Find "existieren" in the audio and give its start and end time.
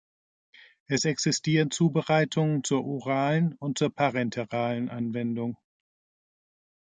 1.05-1.69